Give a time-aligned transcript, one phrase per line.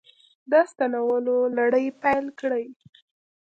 [0.51, 2.65] د ستنولو لړۍ پیل کړې